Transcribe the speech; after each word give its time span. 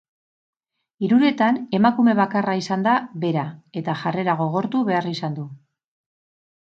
Hiruretan 1.07 1.59
emakume 1.79 2.15
bakarra 2.21 2.55
izan 2.61 2.85
da 2.87 2.95
bera 3.25 3.43
eta 3.83 3.95
jarrera 4.05 4.39
gogortu 4.41 4.83
behar 4.89 5.11
izan 5.13 5.41
du. 5.41 5.45